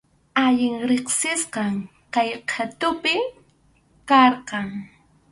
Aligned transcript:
Allin 0.43 0.75
riqsisqam 0.89 1.75
kay 2.13 2.29
qhatupi 2.49 3.15
karqan. 4.09 4.67